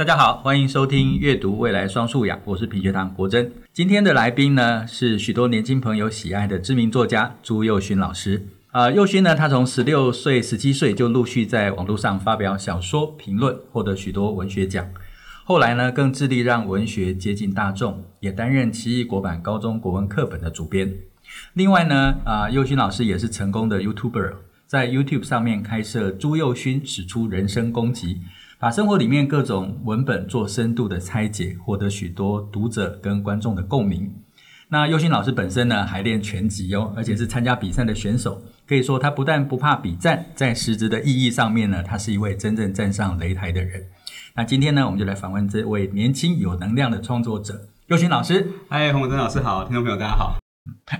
[0.00, 3.52] 大家好，欢迎收听阅读未来双素养，我是品学堂国珍。
[3.70, 8.46] 今天的来宾呢是许多年轻朋友喜爱的知名作家朱宥勋老师。
[8.70, 14.88] 啊、呃，宥勋呢，他从十六岁、十七岁就陆续在网络上发表小说评论，获得许多文学奖。
[15.44, 20.90] 后来呢，更致力让文学接近大众，也担任奇异果版高中国文课本的主编。
[21.52, 24.32] 另外呢，啊、呃，宥勋老师也是成功的 YouTuber，
[24.66, 28.22] 在 YouTube 上面开设朱宥勋使出人生攻击。
[28.60, 34.14] 把生活里面各种文本做深度的拆解，获得许多读者跟观众的共鸣。
[34.68, 38.42] 那佑勋老师本身呢，还练拳击哦，而且是参加比赛的选手。
[38.68, 43.82] 可以说，他不但不怕比战，在实质的意义上面呢，他是一位真正站上擂台的人。
[44.34, 48.46] 那今天呢，我们就来访问这位年轻有能量的创作者佑勋老师。
[48.68, 50.36] 嗨，洪文珍老师好，听众朋友大家好。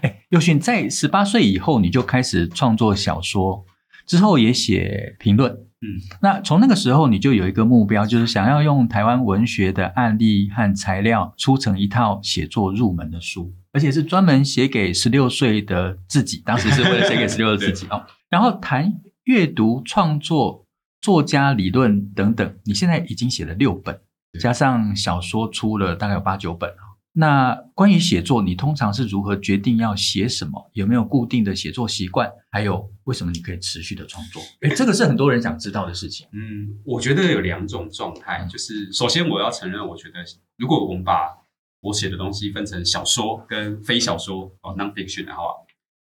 [0.01, 3.67] 哎，宥勋在十八岁以后，你就开始创作小说，
[4.07, 5.67] 之后也写评论。
[5.83, 16.43] 嗯，那从那个时候你就有一个目标，就是想要用台湾文学的案例和材料，出成一套写作入门的书，而且是专门写给十六岁的自己。
[16.45, 18.05] 当时是为了写给十六岁的自己哦。
[18.29, 18.93] 然后谈
[19.25, 20.67] 阅读、创作、
[21.01, 23.99] 作家理论等等，你现在已经写了六本，
[24.39, 26.71] 加上小说出了大概有八九本。
[27.13, 30.71] 那关于写作，你通常是如何决定要写什么？
[30.75, 32.31] 有没有固定的写作习惯？
[32.51, 34.41] 还有为什么你可以持续的创作？
[34.61, 36.27] 诶，这个是很多人想知道的事情。
[36.33, 40.25] 嗯，我觉得有两种状态，就是首先我要承认，我觉得
[40.57, 41.37] 如果我们把
[41.81, 45.43] 我写的东西分成小说跟非小说哦，non-fiction 的话，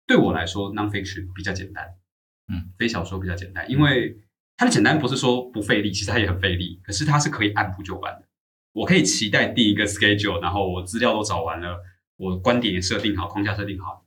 [0.06, 1.84] 对我来说 non-fiction 比较简单。
[2.52, 4.16] 嗯，非小说比较简单，因为
[4.56, 8.28] 它的简单不是说不费力，其实它也很费力，可是它是可以按部就班的。
[8.74, 11.78] 我可以期待定一个 schedule，然后我资料都找完了，
[12.16, 14.04] 我观点也设定好，框架设定好，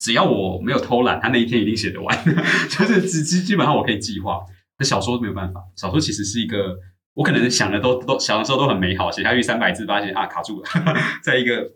[0.00, 2.24] 只要我没有偷懒，他那一天一定写得完。
[2.68, 4.40] 就是基基基本上我可以计划。
[4.78, 6.76] 那小说没有办法，小说其实是一个
[7.14, 10.68] 我可能想的都都想的时候都很美好，写下去三百字发现啊卡住了，
[11.22, 11.70] 在一个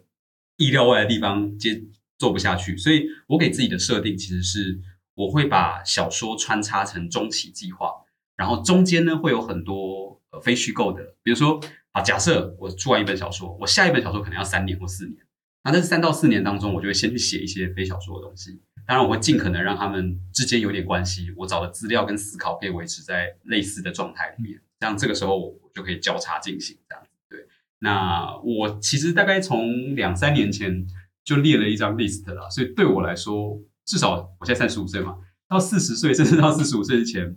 [0.57, 1.83] 意料外的地方接
[2.19, 4.81] 做不下去，所以我给自己的设定其实是
[5.15, 7.93] 我会把小说穿插成中期计划，
[8.37, 11.61] 然后中间呢会有很多非虚构的，比如说。
[11.95, 15.17] 啊，假设我出完一本小说，我下一本小说可能要三年或四年，
[15.63, 18.61] 那在这三到四年当中，我就会先去写一些非小说的东西。
[18.85, 26.77] 当然，我会尽可能让他们之间有点关系，我找的资料跟思考可以维持在类似的状态里面，这样这个时候我就可以交叉进行。
[26.89, 27.47] 这样子，对。
[27.79, 30.85] 那我其实大概从两三年前
[31.25, 35.17] 就列了一张 list 了，所以对我来说，至少我现在三十五岁嘛，
[35.49, 37.37] 到四十岁甚至到四十五岁之前，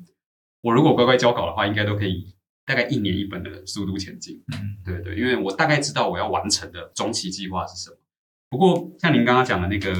[0.61, 2.33] 我如果乖乖交稿的话，应该都可以。
[2.67, 7.95] 大概一年一本的速度前进，嗯，对对，因为我大概知道我要完成的中期计划是什么。
[8.49, 9.93] 不过像您刚刚讲的那个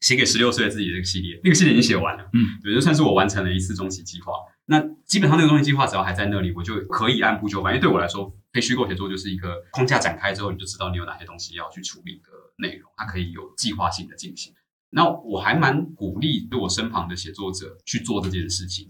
[0.00, 4.32] 写给十六岁的自己的这个系列，那个系列已经写完了，嗯，对，就算是我完成了一次中期计划。
[4.66, 7.74] 那基本上那个中期计划只要还在那里，我就可以按部就班。
[7.74, 14.54] 因为对我来说，非虚构写作就是一个框架展开之后，你就知道你有哪些东西要去处理的内容，它可以有计划性的进行。
[14.88, 18.88] 那我还蛮鼓励对我身旁的写作者去做这件事情。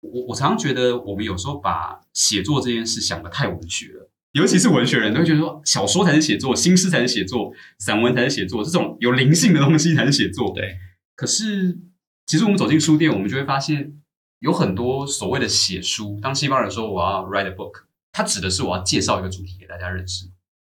[0.00, 10.52] 我我常常觉得，我们有时候把写作这件事想得太文学了，尤其是文学人都会觉得说，小说才是写作，新诗才是写作，散文才是写作，这种有灵性的东西才是写作。
[10.54, 10.76] 对。
[11.14, 11.78] 可是，
[12.26, 13.94] 其实我们走进书店，我们就会发现，
[14.40, 16.20] 有很多所谓的写书。
[16.20, 20.26] 当西方人说我要 write a book，它指的是我要介绍一个主题给大家认识。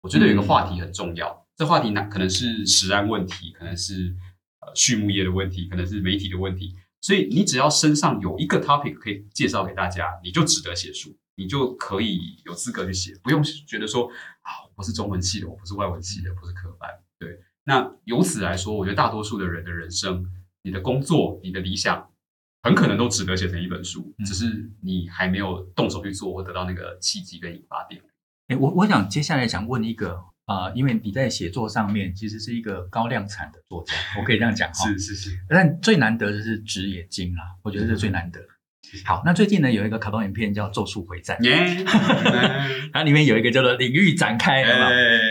[0.03, 4.15] 我觉得有一个话题很重要，嗯、这话题呢，可能是食安问题，可能是
[4.61, 6.75] 呃畜牧业的问题，可能是媒体的问题。
[7.07, 14.09] 所以你只要身上有一个 topic 可以介绍给大家，你就值得写书，你就可以有资格去写，不用觉得说
[14.43, 16.91] 啊，我不是中文系的，我不是外文系的，不是科班。
[17.17, 20.27] 对，那由此来说，我觉得大多数的人的人生，
[20.65, 22.11] 你的工作，你的理想，
[22.65, 28.03] 很可能都值得写成一本书，只是你还没有动手去做，或得到那个契机跟引发点。
[28.49, 30.25] 哎，我我想接下来想问一个。
[30.47, 34.87] 啊、呃，因为你在写作上面其实是一个高量产的作家，我可以这样讲哈。
[34.91, 35.31] 是是是。
[35.49, 38.41] 但最难得的是纸也精啦，我觉得是最难得。
[39.05, 41.85] 好，那最近呢有一个卡通影片叫《咒术回战》，耶，
[42.95, 44.65] 它里面有一个叫做领域展开？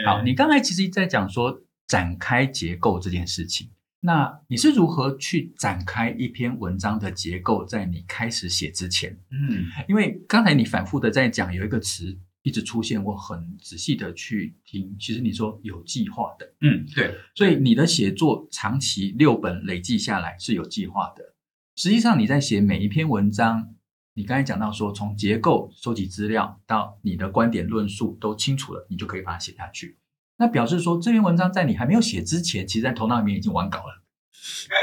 [0.05, 3.69] 好，你刚才其实在讲说展开结构这件事情，
[4.01, 9.17] 那你是如何去展开一篇文章的结构，在你开始写之前？
[9.31, 12.17] 嗯，因为刚才你反复的在讲有一个词。
[12.45, 14.95] 一直出现，我很仔细的去听。
[14.99, 21.33] 其实你说有计划的，嗯，对，所以你的写作长期六本累计下来是有计划的。
[21.75, 23.73] 实际上你在写每一篇文章，
[24.13, 29.97] 你刚才讲到说，从结构收集资料到你的观点论述都清楚了，你就可以把它写下去。
[30.37, 34.03] 那表示说，这篇文章在你还没有写之前，其实在头脑里面已经完稿了，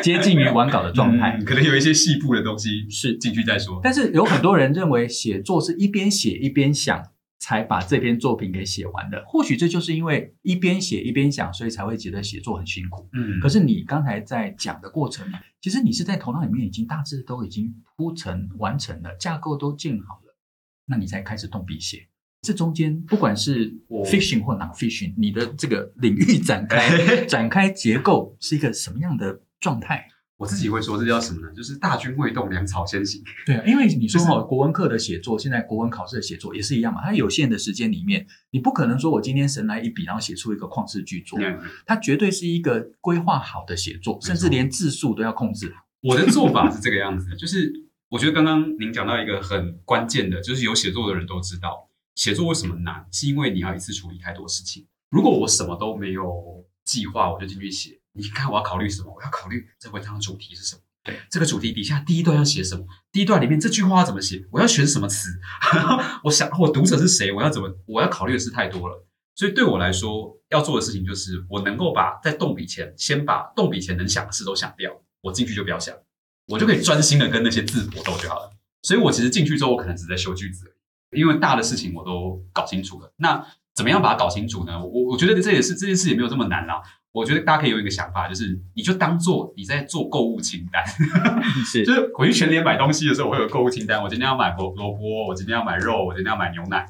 [0.02, 1.36] 接近于完稿的状态。
[1.38, 3.80] 嗯，可能有一些细部的东西是进去再说。
[3.84, 7.11] 但是有很多人认为写作是一边写一边想。
[7.42, 9.20] 才把这篇作品给写完的。
[9.26, 13.08] 或许这就是因为一边写一边想，所以才会觉得写作很辛苦。
[13.12, 15.26] 嗯，可是你刚才在讲的过程，
[15.60, 20.36] 其实你是在头脑里面已经大致都已经铺陈完成了，架构都建好了，
[20.86, 22.06] 那你才开始动笔写。
[22.42, 23.72] 这中间不管是
[24.06, 30.06] fiction 或 non-fiction，你的这个领域展开 展开结构是一个什么样的状态？
[30.42, 31.52] 我自己会说这叫什么呢？
[31.54, 33.22] 就是大军未动，粮草先行。
[33.46, 37.00] 对啊，因为你说哈，国文课的写作，现在国文考试的写作也是一样嘛。
[37.00, 41.38] 它有限的时间里面，你不可能说我今天神来一笔，然后写出一个旷世巨作。
[41.86, 45.84] 它绝对是一个规划好的写作，甚至连字数都要控制好。
[46.00, 47.72] 我的做法是这个样子，就是
[48.08, 54.84] 我觉得刚刚您讲到一个很关键的，就是有写作的人都知道，写作为什么难，是因为你要一次处理太多事情。
[55.08, 58.00] 如果我什么都没有计划，我就进去写。
[58.12, 59.12] 你看我要考虑什么？
[59.14, 60.82] 我要考虑这文章的主题是什么？
[61.04, 62.84] 对，这个主题底下第一段要写什么？
[63.10, 64.46] 第一段里面这句话要怎么写？
[64.50, 65.28] 我要选什么词？
[66.24, 67.32] 我想我读者是谁？
[67.32, 67.74] 我要怎么？
[67.86, 69.04] 我要考虑的事太多了。
[69.34, 74.92] 所以对我来说，要做的事情就是我能够把在动笔前，先把动笔前能想的事都想掉。
[75.22, 75.96] 我进去就不要想，
[76.48, 78.50] 我就可以专心的跟那些字搏斗就好了。
[78.82, 80.76] 所以我其实进去之后，我可能只在修句子
[81.16, 83.12] 因为大的事情我都搞清楚了。
[83.16, 83.44] 那
[83.74, 84.84] 怎么样把它搞清楚呢？
[84.84, 86.82] 我我觉得这也是这件事也没有这么难啦。
[87.12, 90.82] 我觉得大家可以有一个想法，就是你就当做你在做购物清单，
[91.70, 94.02] 是， 就是回去全联买东西的时候，我会有购物清单。
[94.02, 96.86] 我今天要买萝萝卜，我今天要买肉，我今天要买牛奶。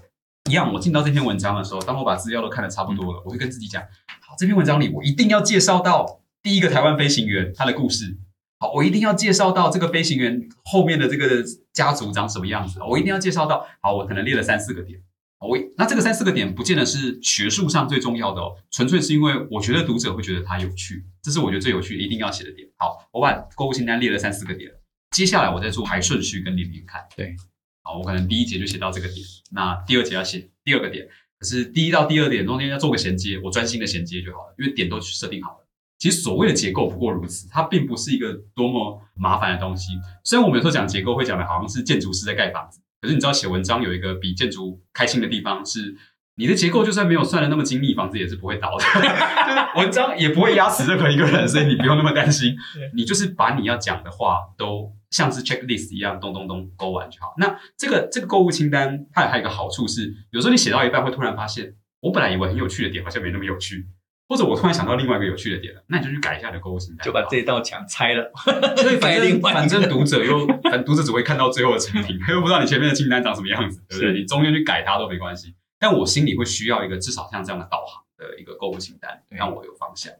[0.50, 8.18] 一样，我进到这篇文章的时候，当我把资料都看的差不多了，我会跟自己讲：好，这篇文章里我一定要介绍到第一个台湾飞行员他的故事。
[8.60, 11.42] 好，我一定要介绍到这个飞行员后面的这个
[11.72, 12.80] 家族长什么样子。
[12.88, 15.00] 我一定要介绍到，好，我可能列了三四个点。
[15.42, 22.68] 我那这个三四个点不见得是学术上最重要的哦，纯粹是因为我觉得读者会觉得它有趣，这是我觉得最有趣，一定要写的点。
[22.76, 24.70] 好，我把购物清单列了三四个点，
[25.10, 27.02] 接下来我再做排顺序跟连连看。
[27.16, 27.34] 对，
[27.82, 29.18] 好，我可能第一节就写到这个点，
[29.50, 31.08] 那第二节要写第二个点，
[31.38, 35.66] 可是第一到第二点中间要做个衔接，我专心的衔接就好了，因为点都设定好了。
[35.98, 39.92] 其实所谓的结构不过如此，它并不是一个多么麻烦的东西。
[40.22, 42.80] 虽然我们有时候讲结构会讲的好像是建筑师在盖房子。
[43.02, 45.96] 可是你知道写文章有一个比建筑开心的地方是，
[46.36, 52.56] 你的结构就算没有算的那么精密，房子也是不会倒的， 就是文章也不会压死任何一个人，所以你不用那么担心。
[52.94, 57.34] 你就是把你要讲的话都像是 checklist 一样，咚咚咚勾完就好。
[57.38, 63.88] 那这个这个购物清单它还有一个好处是，有时候你写到一半会突然发现，我本来以为很有趣的点好像没那么有趣。
[64.32, 68.32] 或者我突然想到另外一个有趣的点了，那你就去改一下你的购物清单，就把这道墙拆了。
[68.78, 74.12] 所以反正 反正读者又反正读者只会看到最后的成品，他 又不知道你前面的清单长什么样子，对不对？
[74.14, 75.54] 你中间去改它都没关系。
[75.78, 80.10] 但我心里会需要一个至少像这样的导航的一个购物清单，让我有方向。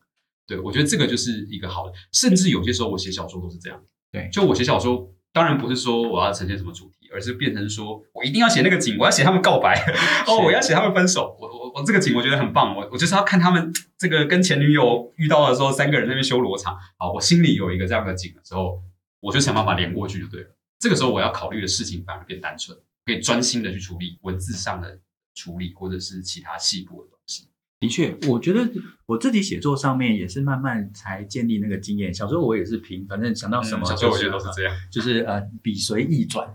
[0.47, 1.93] 对，我觉得这个就是一个好的。
[2.13, 3.81] 甚至有些时候我写小说都是这样。
[4.11, 9.75] 对，就我写小说，当然不是说我要呈现什么主题，而是变成说我一定要写那个景，我要写他们告白，
[10.29, 13.73] 哦，我要写他们分手，我我我这个景我觉得很棒，我我就是要看他们。
[13.97, 16.77] 这个跟前女友遇到的时候，三个人在那边修罗场。
[16.99, 18.83] 好，我心里有一个这样的景的时候，
[19.21, 20.49] 我就想办法连过去就对了。
[20.81, 22.77] 这个时候我要考虑的事情反而变单纯，
[23.07, 24.99] 可以专心的去处理文字上的
[25.37, 27.47] 处理，或者是其他细部的东西。
[27.83, 28.71] 的确，我觉得
[29.07, 32.15] 我自己写作上面也是慢慢才建立那个经验。
[32.15, 36.49] 小时候我也是凭，反正想到什么，小时候我觉得都是这样，就是呃笔随意转，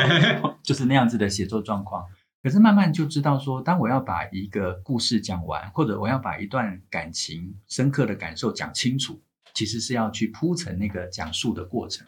[0.62, 2.04] 就是那样子的写作状况。
[2.42, 9.22] 可是慢慢就知道说，当我要把一个故事讲完，或者我要把一段感情深刻的感受讲清楚，
[9.54, 12.06] 其实是要去铺陈那个讲述的过程，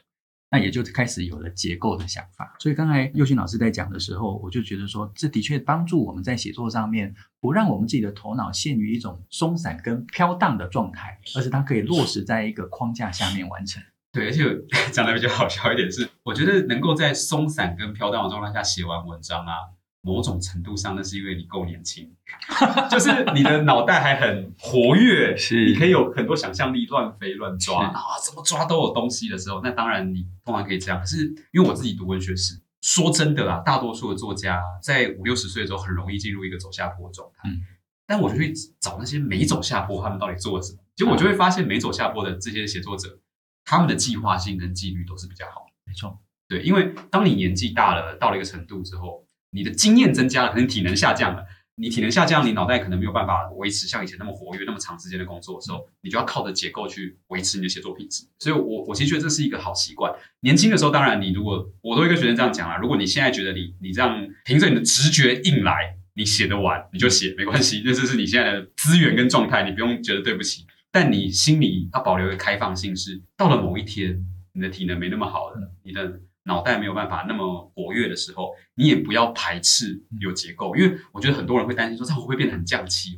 [0.50, 2.57] 那也就开始有了结构的想法。
[2.59, 13.83] 所以刚才佑勋老师在讲的时候，我就觉得说，这的确帮助我们在写作上面，不让我们自己的头脑陷于一种松散跟飘荡的状态，而是它可以落实在一个框架下面完成。
[14.11, 14.43] 对，而且
[14.90, 19.52] 讲的比较好笑一点是，我觉得能够在松散跟飘荡的状态下写完文章啊。
[20.00, 22.11] 某种程度上，那是因为你够年轻，
[22.90, 31.00] 就是你的脑袋还很活跃，是你可以有很多想象力，乱飞乱抓啊，怎么抓都有东西的时候，那当然你通常可以这样。
[31.00, 37.49] 可是因为我自己读文学史，说真的啦，大多数的作家在五六十岁的时候很容易进入一个走下坡的状态。
[37.49, 37.61] 嗯，
[38.07, 40.78] 但我就去找那些没走下坡，他们到底做了什么？
[40.95, 43.19] 结果我就会发现，没走下坡的这些写作者，
[43.64, 45.73] 他们的计划性跟纪律都是比较好的。
[45.85, 49.25] 没错，对，因为当你年纪大了，到了一个程度之后。
[49.50, 51.45] 你的经验增加了，可能体能下降了。
[51.81, 58.25] 你体能下降，你脑袋可能没有办法维持像以前那么活跃、那么长时间的工作的时候，你就要靠着结构去维持你的写作品质。
[58.40, 60.12] 所以我，我其实觉得这是一个好习惯。
[60.40, 70.67] 年轻的时候，当然你如果我都会跟学生这样讲啦，如果你现在觉得你你这样凭着你的直觉硬来，你写得完你就写没关系，那这是你现在的资源跟状态，你不用觉得对不起。
[70.90, 74.21] 但你心里要保留一个开放性是，是到了某一天，
[74.52, 76.23] 你的体能没那么好了，你的。
[76.49, 83.11] 脑袋没有办法那么活跃的时候，你也不要排斥有结构，因为我觉得很多人会担心说，这样会不会变得很降气？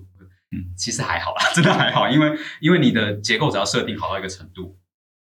[0.52, 4.76] 嗯，其实还好啦， 真的还好，因为因为你的结构只要设定好到一个程度，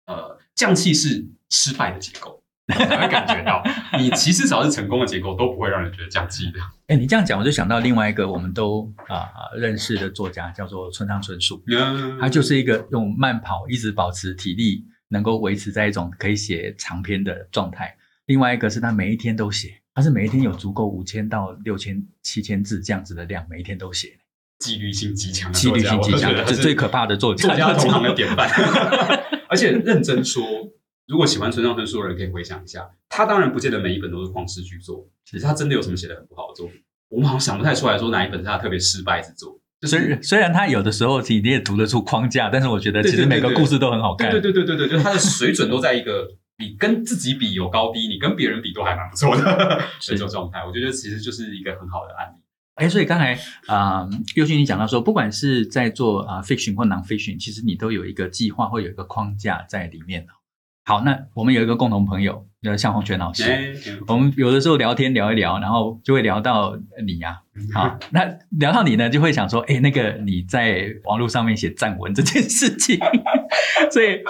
[0.06, 3.62] 呃，降气是失败的结构，你会感觉到。
[3.98, 6.60] 你其实只要是成功的结构都不会让人觉得降气的。
[6.88, 17.96] 哎，你这样讲，我就想到另外一个我们都啊、呃、认识的作家，叫做村上春树，嗯、他就是一个用慢跑一直保持体力，能够维持在一种可以写长篇的状态。
[18.26, 24.18] 另外一个是他每一天都写，他是每一天有足够五千到六千、七千字这样子的量，每一天都写。
[24.60, 28.48] 纪律性极强，纪律性极强，这是最可怕的作家，作家同行的典范。
[29.50, 30.42] 而且认真说，
[31.06, 39.60] 如果喜欢村上春树的人，可以回想一下，他当然不见得每一本都是旷世巨作，其实他真的有什么写的很不好的作品，我们好像想不太出来说哪一本是他特别失败之作。
[39.86, 44.30] 虽、就是、虽然他有的时候你也读得出框架，但是我觉得其实每个故事都很好看。
[44.30, 50.64] 对对对对对，就是他的水准都在一个你跟自己比有高低，你跟别人比都还蛮不错 的这种状态。
[50.64, 52.40] 我觉得其实就是一个很好的案例。
[52.76, 60.26] 哎，所以刚才啊，佑勋你讲到说，不管是在做啊 fiction 或 non-fiction，其实你都有一个计划或有一个框架在里面。
[60.84, 63.74] 好，那我们有一个共同朋友，叫向宏权老师。
[64.06, 67.40] 我们有的时候聊天聊一聊，然后就会聊到你呀、
[67.74, 67.88] 啊。
[67.88, 72.98] 好，那聊到你呢，就会想说，哎，那个你在网络上面写战文这件事情，
[73.90, 74.22] 所以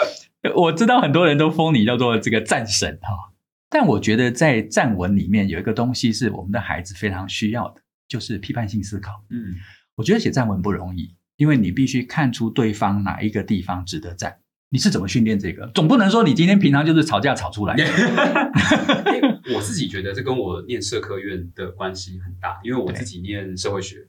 [0.54, 3.32] 我知道很多人都封你叫做这个战神哈。
[3.68, 7.80] 但我觉得在战文里面有一个东西是我们的孩子非常需要的。
[8.06, 9.24] 就是批判性思考。
[9.30, 9.54] 嗯，
[9.96, 14.36] 我觉得写战文不容易，因为你必须看出对方哪一个地方值得战。
[14.74, 15.70] 你是怎么训练这个？
[15.72, 17.84] 总不能说你今天平常就是吵架吵出来的。
[19.54, 24.08] 我自己觉得这跟我念社科院的关系很大，因为我自己念社会学，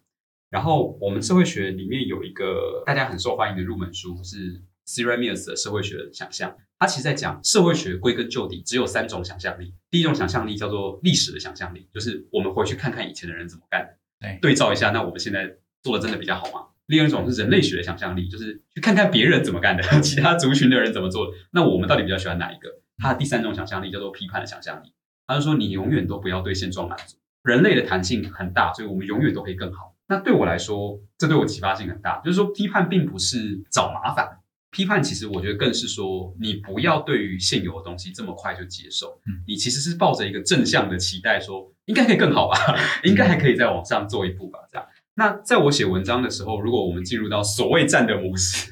[0.50, 6.58] 然后我们社会学里面有一个大家很受欢迎的入门书是 c e r a m i u s 的社会学的想象。
[6.80, 9.72] 他其实在讲社会学归根究底只有三种想象力。
[9.92, 16.70] 第一种想象力叫做历史的想象力，就是我们回去看看以前的人怎么干的，对，对照一下，那我们现在做的真的比较好吗？
[16.88, 22.70] 另一种是人类学的想象力，就是去看看别人怎么干的， 其他族群的人怎么做的，那我们到底比较喜欢哪一个？
[22.98, 24.94] 他的第三种想象力叫做批判的想象力，
[25.28, 29.96] 他就说你永远都不要对现状满足，人类的弹性很大，所以我们永远都可以更好。
[30.08, 34.40] 那对我来说，这对我启发性很大，就是说批判并不是找麻烦。
[34.72, 42.58] 批判其实我觉得更是说，你不要对于现有的东西这么快就接受，嗯，你其实是抱着一个正向的期待，说应该可以更好吧，
[43.04, 44.86] 应该还可以再往上做一步吧，这样。
[45.18, 48.72] 那在我写文章的时候，如果我们进入到所谓战的模式，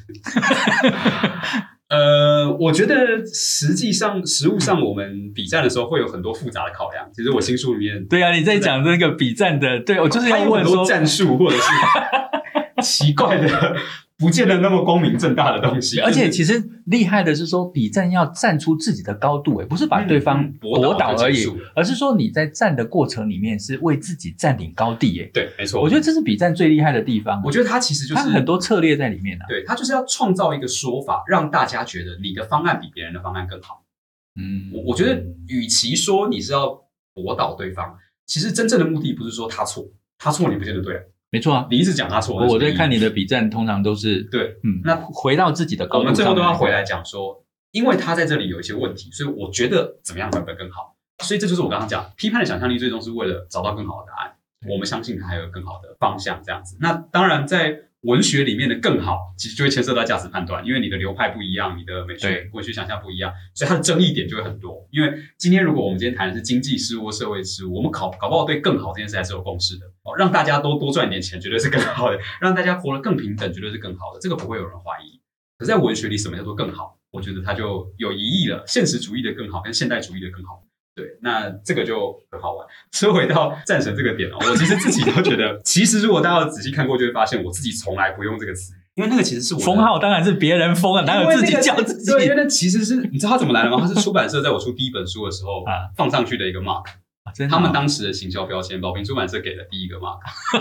[1.90, 7.08] 呃，我觉得实际上实物上我们比战的时候会有很多复杂的考量。
[7.14, 13.76] 其实我新书里面，对啊，你在讲那个比战的，对我就是要问说战术或者是奇怪的。
[14.18, 27.42] 不见得那么光明正大的东西，而且其实厉害的是说，比战要站出自己的高度，诶不是把对方驳倒而已，而是说你在战的过程里面是为自己占领高地，诶对，没错，我觉得这是比战最厉害的地方。
[27.44, 33.84] 我觉得他其实就是它很多策略在里面啊，对，他就是要创造一个说法，让大家觉得你的方案比别人的方案更好。
[34.36, 36.80] 嗯，我我觉得，与其说你是要
[37.14, 39.86] 驳倒对方，其实真正的目的不是说他错，
[40.18, 41.02] 他错你不见得对。
[41.34, 42.36] 没错啊，你一直讲他错。
[42.46, 50.96] 我在看你的笔战，通常都是对，嗯，那回到自己的高度，我们最后都要回来讲说，因为他在这里有一些问题，所以我觉得怎么样会更好。
[51.24, 54.36] 所以这就是我刚刚讲批判的想象力，最终是为了找到更好的答案。
[54.70, 56.78] 我们相信他还有更好的方向，这样子。
[56.80, 57.80] 那当然在。
[58.04, 64.86] 文学里面的更好，其实就会牵涉到价值判断，因为你的流派不一样，你的美学文学想象不一样，所以它的争议点就会很多。
[64.92, 69.86] 因为今天如果我们今天谈的是经济事务、社会事务，我们搞搞不好对更好这件事还是有共识的。
[70.04, 74.20] 哦，让大家都多赚点钱，绝对是更好的；让大家活得更平等，绝对是更好的。
[74.20, 75.20] 这个不会有人怀疑。
[75.58, 77.00] 可是在文学里，什么叫做更好？
[77.12, 78.64] 我觉得它就有疑义了。
[78.68, 80.62] 现实主义的更好，跟现代主义的更好。
[80.96, 82.68] 对，那这个就很好玩。
[82.92, 92.12] 说回到战神这个点哦，我其实自己都觉得，其实如果大家仔细看过，就会发现我自己从来不用这个词，因为那个其实是我封号，当然是别人封啊，哪有自己叫自己？
[92.12, 93.80] 对，因为那其实是你知道他怎么来的吗？
[93.82, 96.86] 他是出版社在我出第一本书的时候啊放上去的一个 mark，
[97.50, 100.20] 他们当时的行销标签，宝瓶出版社给的第一个 mark，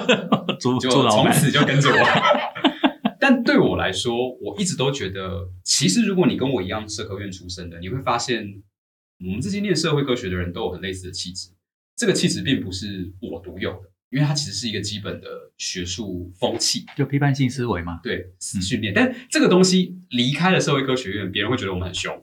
[0.59, 0.79] 就
[1.11, 1.99] 从此就跟着我。
[3.21, 8.63] 但对我来说，我一直都觉得，其实如果你跟我一样社科院出身的，你会发现。
[9.27, 11.51] 我们这些念社会科学的人都有很类似的气质，
[11.97, 18.01] 这个气质并不是我独有的，因为它其实是一个基本的学术风气，就批判性思维嘛。
[18.03, 18.93] 对，训练。
[18.93, 22.15] 嗯、但这个东西离开了社会科学院，别人会觉得我们很凶。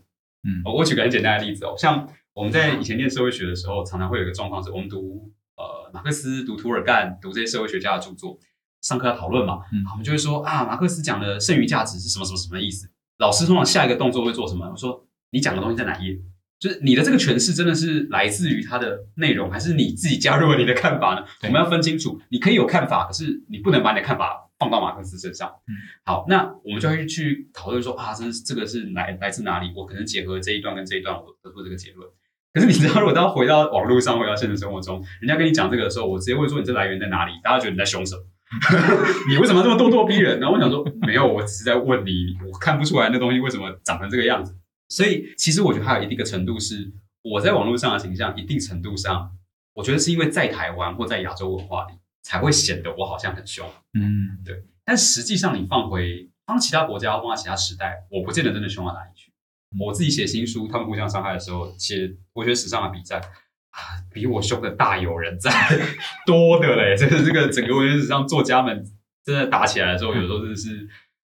[0.43, 8.39] 嗯，我举个很简单的例子哦，像我们在以前念社会学的时候，常常会有一个状况是，我们读呃马克思、读涂尔干、读这些社会学家的著作，
[8.81, 12.89] 上课要讨论嘛，嗯，我们就会说啊，马克思讲的剩余价值是什么什么什么意思？
[13.17, 14.69] 老师通常下一个动作会做什么？
[14.69, 16.17] 我说你讲的东西在哪页？
[16.59, 21.25] 就是你的这个诠释真的是来自于它的内容，还是你自己加入了你的看法呢？
[21.43, 25.49] 我们要分清楚，你可以有看法，可是你不能把你的看法放到马克思身上。
[25.67, 25.71] 嗯，
[26.03, 29.71] 好，那我们就会去讨论说啊，这是这个是来来自哪里？
[29.73, 32.05] 我可能结合这一段跟这一段，我得出这个结论。
[32.53, 37.31] 可是你知道，如果当回到网络上，回到现实生活中，人家跟你讲这个的时候，我直接会说你这来源在哪里？
[37.41, 38.21] 大家觉得你在凶什么？
[39.29, 40.39] 你为什么这么咄咄逼人？
[40.39, 44.55] 然后我想说，没有，我只是在问你，我看不出来那东西为什么长成这个样子。
[44.89, 46.91] 所以，其实我觉得还有一定的程度是，
[47.21, 49.31] 我在网络上的形象，一定程度上，
[49.73, 51.93] 我觉得是因为在台湾或在亚洲文化里，
[52.23, 53.69] 才会显得我好像很凶。
[53.93, 54.63] 嗯，对。
[54.83, 59.31] 但实际上，你放回放其他国家，放在其他时代，我不见得真的凶到哪里去。
[59.79, 63.21] 我自己写新书，他们互相伤害的时候，写文学史上的比战。
[63.69, 65.51] 啊，比我凶的大有人在，
[66.25, 66.97] 多的嘞！
[66.97, 68.83] 这个这个整个文学史上作家们
[69.23, 70.89] 真的打起来的时候，有时候真的是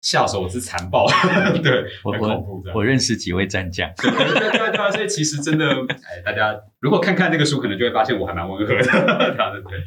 [0.02, 1.08] 下手之残暴，
[1.64, 2.64] 对，我很恐怖。
[2.74, 9.80] 我认识几位战将， 对对对对对，所以其实真的，哎，大家如果看看那个书，可能就会发现我还蛮温和的， 对对。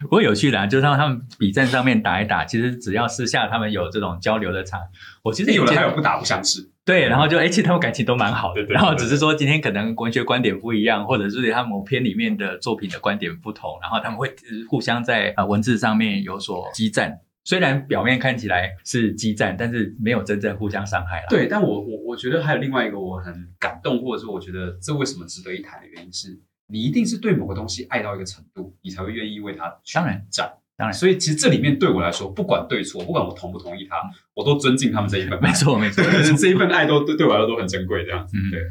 [0.00, 4.80] 不过有趣的啊，就是让他们比战上面打一打，其实只要私下他们有这种交流的场，
[5.22, 14.34] 我其实有的还有不打不相识，对，然后就哎，其实他们感情都蛮好的，然后只是说今天可能文学观点不一样，或者是他某篇里面的作品的观点不同，然后他们会
[14.68, 21.26] 互相在啊文字上面有所激战，虽然表面看起来是激战，但是没有真正互相伤害了。
[21.28, 26.40] 对，但我我我觉得还有另外一个我很感动，或者是我觉得这为什么值得一谈的原因是。
[26.66, 30.92] 你一定是对某个东西爱到一个程度，你才会愿意为它去当然战，当然。
[30.94, 33.96] 所以其实这里面对我来说，不管对错，不管我同不同意他，
[34.32, 35.48] 我都尊敬他们这一份爱。
[35.48, 36.02] 没错，没错，
[36.38, 38.02] 这一份爱都对对我来说都很珍贵。
[38.06, 38.62] 这样子，嗯、对。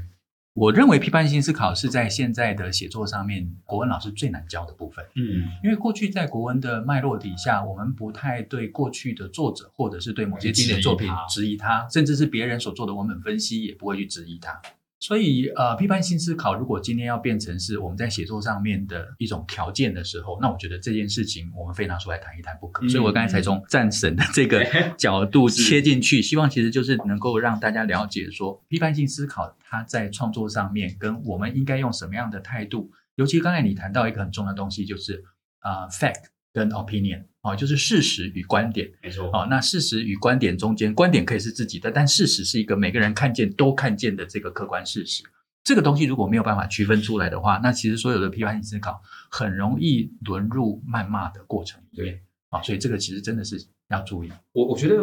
[0.56, 5.04] 我认为批判性思考是在现在的写作上面，国文老师最难教的部分。
[5.16, 14.62] 嗯，因为过去在国文的脉络底下，我们不太对过去的作者，或者是对某些经典作品质疑他，甚至是别人所做的文本分析，也不会去质疑他。
[15.04, 22.86] 所以，呃，批判性思考，如果今天要变成是我们在写作上面的一种条件的时候，那我觉得这件事情我们非拿出来谈一谈不可。
[22.86, 24.66] 嗯、所以我刚才才从战神的这个
[24.98, 32.90] 角度切进去，希望其实就是能够让大家了解说，批判性思考它在创作上面跟我们应该用什么样的态度。
[33.16, 35.22] 尤其刚才你谈到一个很重要的东西，就是
[35.60, 37.26] 啊、呃、fact 跟 opinion。
[37.44, 39.30] 哦，就是事实与观点，没错。
[39.34, 45.24] 哦，那事实与观点中间，观点可以是自己的，但事实是一个每个人看见都看见的这个客观事实。
[45.62, 52.22] 这个东西如果没有办法区分出来的话，那其实所有的批判性思考很容易沦入谩骂的过程里面。
[52.50, 54.32] 啊、哦，所以这个其实真的是要注意。
[54.54, 54.96] 我我觉得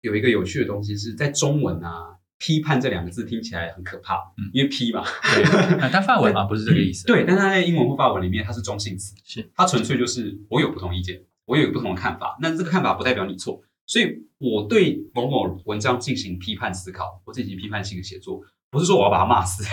[0.00, 11.22] 有一个有趣的东西是在中文啊，批判这两个字听起来很可怕，嗯，因为批嘛，对，但法文嘛 不是这个意思，对，但它在英文或法文里面它是中性词，是它纯粹就是我有不同意见。
[11.46, 19.64] 我有不同的看法，那这个看法不代表你错，所以我对某某文章进行批判思考，或进行批判性的写作，不是说我要把他骂死，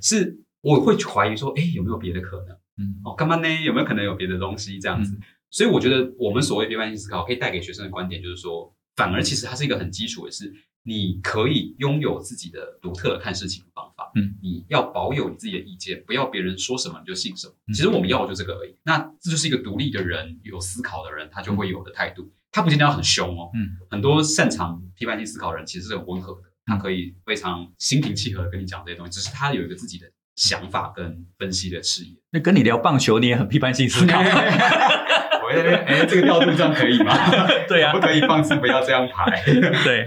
[0.00, 2.56] 是我会去怀疑说，哎，有没有别的可能？
[2.78, 3.48] 嗯，哦，干嘛呢？
[3.62, 5.14] 有没有可能有别的东西这样子？
[5.14, 5.20] 嗯、
[5.50, 10.50] 所以我觉得我们所谓批判性思考可以带给学生的观点，就是说，反而其实它是一个很基础的是，
[10.84, 14.10] 你可以拥有自己的独特的看事情的方法。
[14.14, 17.54] 嗯，你要保有你自己的意见，不要别人说什么你就信什么。
[17.68, 18.76] 其实我们要的就这个而已。
[18.82, 22.30] 那这就是一个独立的人，有思考的人，他就会有的态度。
[22.50, 23.50] 他不见得要很凶哦。
[23.54, 32.16] 嗯，很多擅长批判性思考的人其实是很温和的，他可以非常心平气和的跟你讲这些东西，只是他有一个自己的想法跟分析的视野。
[32.30, 34.20] 那跟你聊棒球，你也很批判性思考。
[35.86, 37.14] 哎，这个调度这样可以吗？
[37.68, 39.40] 对啊，不可以放肆，不要这样排。
[39.44, 39.60] 对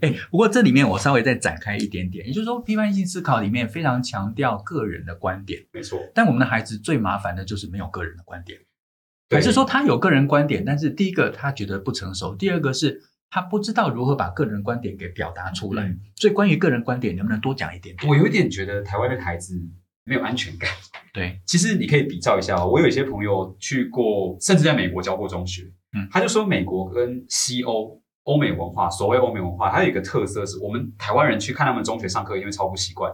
[0.00, 6.00] 哎，不过这里面我稍微再展开一点点，也就是说，批判性思考里面非常强调个人的观点，没错。
[6.14, 8.58] 但我们的孩子最麻烦的就是没有个人的观点，
[9.30, 15.94] 还是说他有个人观点，但是第一个他觉得不成熟，第二个是他不知道如何把个人观点给表达出来。
[16.14, 18.10] 所以关于个人观点，能不能多讲一点点？
[18.10, 19.54] 我有一点觉得台湾的孩子。
[20.06, 20.70] 没有安全感。
[21.12, 22.66] 对，其实你可以比较一下哦。
[22.66, 25.62] 我有一些朋友去过，甚至在美国教过中学。
[25.96, 33.12] 嗯，他就说美国跟西欧、欧美文化，所谓欧美文化，还有一个特色是我们台湾人去看他们中学上课，因为超不习惯，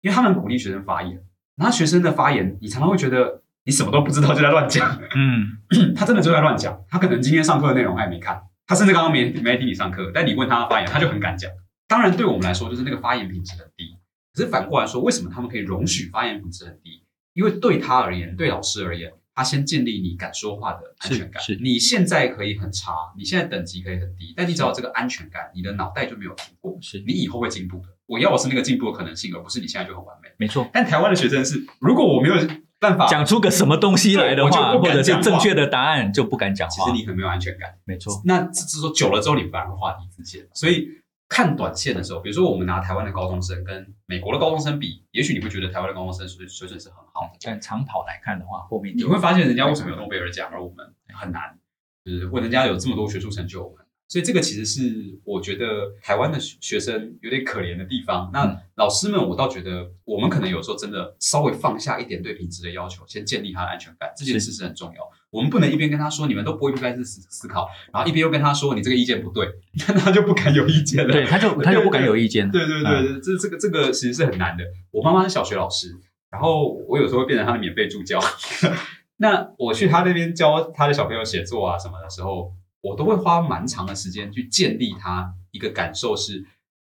[0.00, 1.22] 因为他们鼓励学生发言，
[1.56, 4.98] 然后学生的发言，你常常会觉得你什么都不知道就在乱讲。
[5.14, 6.82] 嗯， 他真的就在乱讲。
[6.88, 11.50] 他可能今天上课的内容还没看，他甚至刚刚没没听你上课，但你问他发言，他就很敢讲。
[11.86, 13.94] 当然，对我们来说，就是那个发言品质很低。
[14.34, 17.02] 可是反过来说，为什么他们可以容许发言品质很低？
[17.34, 21.42] 因为对他而言，对老师而言，他先建立你敢说话的安全感。
[21.42, 26.76] 是，是你现在可以很差，你现在等级可以很低，但你只要有这个安全感，你的脑袋就没有停过。
[26.82, 27.84] 是你以后会进步的。
[28.06, 30.28] 我要的是那个进步的可能性，而不是你现在就很完美。
[30.36, 30.68] 没错。
[30.72, 32.34] 但台湾的学生是，如果我没有
[32.78, 36.84] 办法讲出个什么东西来的话，或者是正确的答案，就不敢讲话。
[36.84, 37.74] 其实你很没有安全感。
[37.84, 38.20] 没错。
[38.26, 40.46] 那只是说久了之后，你反而会画地自限。
[40.54, 40.88] 所以。
[41.32, 51.58] 看短线的时候，比如说我们拿台湾的高中生跟美国的高中生比，也许你会觉得台湾的高中生水水准是很好的，但长跑来看的话，后面你会发现人家为什么有诺贝尔奖，而我们很难，
[52.04, 53.74] 就是问人家有这么多学术成就。
[54.12, 58.28] 所以这个其实是我觉得台湾的学生有点可怜的地方。
[58.30, 65.00] 那老师们，我倒觉得我们可能有时候真的稍微放下一点对品质的要求，先建立他的安全感，这件事是很重要。
[65.30, 69.48] 我们不能一边跟他说你们都不会开始思思考，然后一边又跟他说你这个意见不对，
[69.88, 71.10] 那他就不敢有意见了。
[71.10, 72.50] 对，他就他就不敢有意见。
[72.50, 74.62] 对对对，对，这这个这个其实是很难的。
[74.90, 75.88] 我妈妈是小学老师，
[76.30, 78.20] 然后我有时候会变成他的免费助教。
[79.16, 82.52] 那我去他那边教他的小朋友写作啊什么的时候。
[82.82, 86.44] 我都会花蛮长的时间去建立他一个感受是，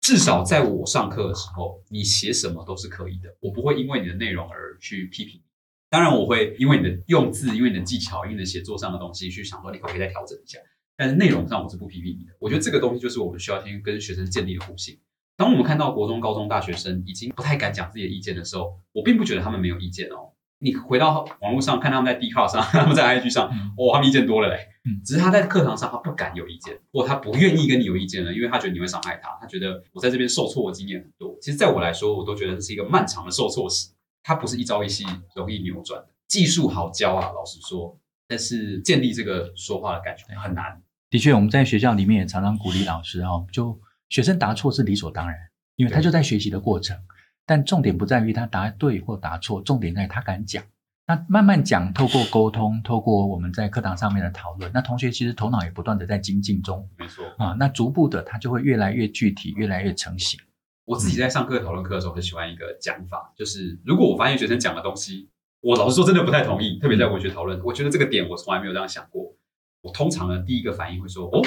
[0.01, 5.43] 至少在我上课的时候，你写什么都是可以的，我不会因为你的内容而去批评你。
[5.89, 10.57] 当然，我会因为你的用字、因为你的技巧、因为你的写作上的东西去想说你可不可以再调整一下。
[10.97, 12.31] 但是内容上我是不批评你的。
[12.39, 14.99] 我觉得这个东西就是我们需要先跟学生建立的互信。
[15.37, 20.32] 当我们看到国中、高中、大学生已经不太敢讲自己的意见的时候，我并不觉得他们没有意见哦。
[20.63, 24.69] 你回到网络上看他们在 Dcard 上， 他们在 IG 上，哦，他们意见多了嘞。
[24.85, 29.37] 嗯，只是他在课堂上他不敢有意见，或他不愿意跟你有意见了，因为他觉得你会伤害他。
[29.41, 31.37] 他觉得我在这边受挫的经验很多。
[31.41, 33.89] 其实，在我来说，我都觉得这是一个漫长的受挫史，
[34.23, 36.07] 它不是一朝一夕容易扭转的。
[36.27, 37.97] 技术好教啊，老实说，
[38.27, 40.81] 但是建立这个说话的感觉很难。
[41.09, 43.77] 的确，我们在学校里面也常常鼓励老师哦，就
[44.09, 45.37] 学生答错是理所当然，
[45.75, 46.97] 因为他就在学习的过程。
[47.45, 50.63] 但重点不在于他答对或答错，重点在于他敢讲。
[51.05, 56.87] 那慢慢讲，透过沟通，透过我们在课堂上面的讨论，那同学其实头脑也不断的在精进中。
[56.97, 60.39] 没错啊，那逐步的他就会越来越具体，越来越成型。
[60.85, 65.27] 我自己在上课讨论课的时候，很喜欢一个讲法，就是如果我发现学生讲的东西，
[65.59, 69.35] 我老实说真的不太同意，特别在文学讨论，我觉得这个点我从来没有这样想过。
[69.81, 71.41] 我通常呢，第一个反应会说：“哦，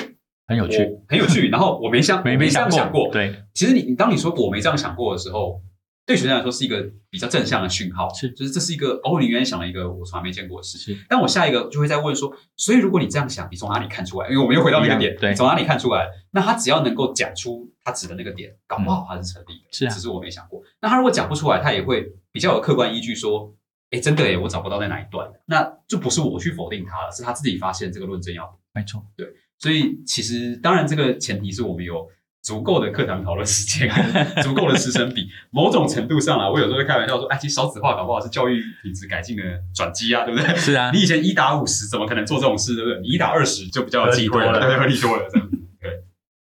[0.47, 3.11] 很有趣，很有趣。”然后我没想， 没没这样想过。
[3.11, 5.63] 对，其实你你当你说我没这样想过的时候。
[6.07, 10.97] 对学生来说是一个比较正向的讯号，是，就是这是一个哦，你原来想了一个我从来没见过的事情。
[11.09, 14.29] 但我下一个就会再问说，所以如果你这样想，你从哪里看出来？
[14.29, 16.07] 因为我们又回到那个点，对，从哪里看出来？
[16.31, 19.65] 那他只要能够讲出他指的那个点，搞不好他是成立的。
[19.73, 20.63] 是啊，只是我没想过。
[20.81, 23.53] 那他如果讲不出来，他也会比较有客观依据说，
[23.91, 29.05] 哎，真的诶，我找不到在哪一段，那就不是我去否定他了，是他自己发现这个论证要没错。
[29.17, 29.27] 对，
[29.59, 32.09] 所以其实当然这个前提是我们有。
[32.47, 33.91] 足够的课堂讨论时间，
[34.41, 39.43] 足够的师生比， 某种程度上啊，我有时候会开玩笑说，哎，其实少子化搞不好是教育品质改进的
[39.75, 40.55] 转机啊，对不对？
[40.55, 43.01] 是啊， 你以前一打五十，怎么可能做这种事，对不对？
[43.01, 45.59] 你一打二十就比较有机会了，对，合理多了，这样子。
[45.81, 45.91] 对，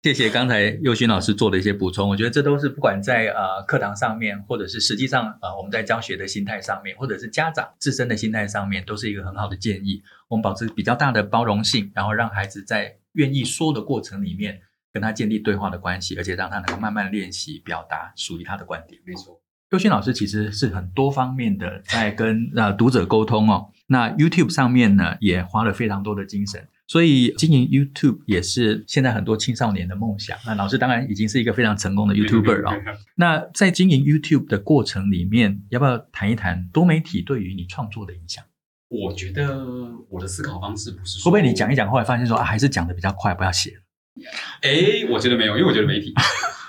[0.04, 10.04] 谢谢刚才宥勋老师做的一些补充，我觉得这都是不管在呃课堂上面，或者是实际上呃我们在教学的心态上面，或者是家长自身的心态上面，都是一个很好的建议。
[10.28, 14.62] 我们保持比较大的包容性，然后让孩子在愿意说的过程里面。
[14.96, 19.02] 跟他建立对话的关系，而且让他能够慢慢练习表达属于他的观点。
[19.06, 23.70] 没错，优勋老师其实是很多方面的在跟呃读者沟通哦。
[23.88, 30.38] 那 YouTube 上面呢，也花了非常多的精神，所以经营 YouTube 也是现在很多青少年的梦想。
[30.46, 32.82] 那老师当然已经是一个非常成功的 YouTuber 哦。
[33.16, 38.46] 那在经营 YouTube 的过程里面，要不要谈一谈多媒体对于你创作的影响？
[38.88, 39.62] 我觉得
[40.10, 43.74] 我的思考方式不是说，会不会你讲一讲，后来发现说啊，还是讲的比较快，不要写。
[44.62, 46.14] 哎，我觉得没有，因为我觉得媒体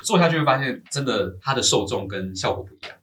[0.04, 2.96] 做下去会发现，真的它的受众跟效果不一样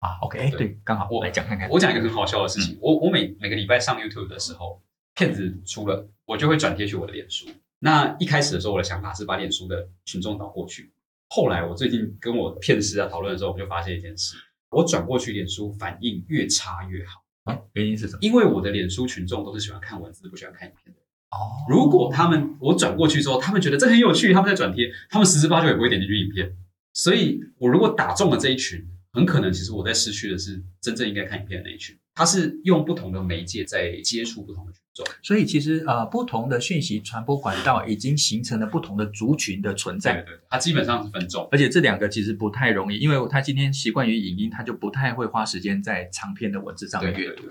[0.00, 0.18] 啊。
[0.22, 1.68] OK，对，刚好我来讲看看。
[1.70, 4.82] 我讲一个很好笑的事情，我我每每个礼拜上 YouTube 的时候，
[5.14, 7.46] 片子出了，我就会转贴去我的脸书。
[7.78, 10.92] 那一开始的时候，我的想法是把脸书的群众导过去。
[11.28, 14.36] 后来我最近跟我片师啊讨论的时候，我就发现一件事：
[14.70, 17.58] 我转过去脸书反应越差越好啊。
[17.72, 18.18] 原因是什么？
[18.20, 20.99] 因为我的脸书群众都是喜欢看文字，不喜欢看影片的。
[21.30, 26.52] 哦，如果他们我转过去之后，他们觉得这很有趣，他们在转贴，他们十之八九也不会点进去影片。
[26.92, 31.96] 所以，我如果打中了这一群，很可能其实我在失去的是真正应该看影片的那一群。
[32.16, 40.14] 他是用不同的媒介在接触不同的群众，所以其实呃，不同的讯息传播管道已经形成了不同的族群的存在。
[40.14, 47.44] 对对，它基本上是分众，而且这两个其实不太容易，因为他今天习惯于影音，他就不太会花时间在长篇的文字上面阅读。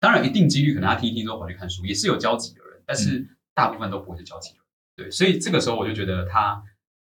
[0.00, 2.60] 当然，一定几率可能他听一听之后回去看书，也是有交集的。
[2.86, 4.60] 但是大部分都不会是交集的，
[4.96, 6.62] 对，所以这个时候我就觉得它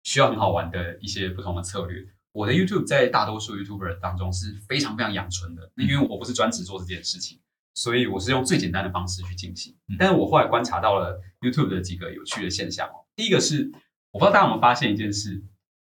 [0.03, 2.07] 需要很好玩的一些不同的策略。
[2.33, 7.41] 我的 YouTube 在大多数 YouTuber 当中是非常非常养纯的，因为我不是专职做这件事情，
[7.75, 9.75] 所以我是用最简单的方式去进行。
[9.99, 13.07] 但是我后来观察到了 YouTube 的几个有趣的现象哦。
[13.15, 13.71] 第一个是，
[14.11, 15.43] 我不知道大家有没有发现一件事，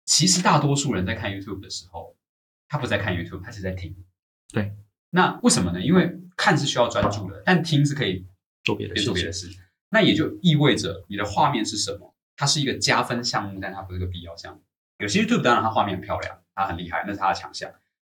[0.06, 2.16] 其实大多数人在看 YouTube 的时候，
[2.68, 3.96] 他不在看 YouTube，他是在听。
[4.54, 4.76] 对，
[5.10, 5.82] 那为什么呢？
[5.82, 8.28] 因为看是需要专注的，但听是可以
[8.64, 9.50] 做别的做别的事。
[9.90, 12.14] 那也就意味着你的画面是什么？
[12.38, 14.62] 它是一个加分项目，但它不是个必要项目。
[15.00, 17.72] 有些 YouTube 当然它画面很漂亮，它很厉害，那是它的强项。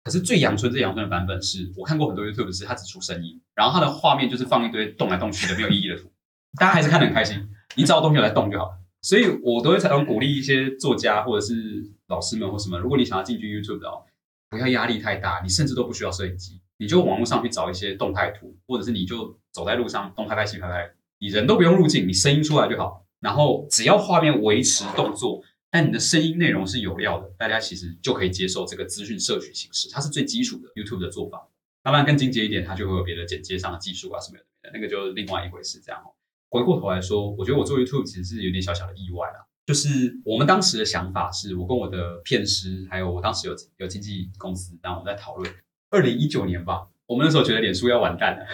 [0.04, 6.10] 可是最阳春、最阳春的版本是我看过很多 YouTube 是它只出声音，然后它的画面就是放一堆动来动去的没有意义的图，
[6.58, 8.78] 大家还是看得很开心，你只要东西有在动就好了。
[9.02, 14.04] 所以我都会常常鼓励一些作家或者是老师们或什么，如果你想要进军 YouTube 的哦，
[14.48, 25.42] 不要压力太大，你甚至都不需要摄影机，你就网络上去找一些动态图，或者是你就走在路上东拍拍西拍拍，你人都不用入镜，你声音出来就好，然后只要画面维持动作。
[25.70, 31.46] 但你的声音内容是有料的，大家其实就可以接受这个资讯摄取形式，它是最基础的 YouTube 的做法。
[31.82, 35.78] 当然更进阶一点，它就会有别的剪接上的技术啊什么的，那个就是另外一回事。
[35.80, 36.00] 这样，
[36.48, 39.44] 回过头来说，我觉得我做 YouTube 其实是有点小小的意外啊。
[39.66, 45.52] 就是我们当时的想法是，我跟我的片师，还有我当时有有经纪公司，然后我们在讨论，
[45.90, 48.46] 二零一九年吧，我们那时候觉得脸书要完蛋了。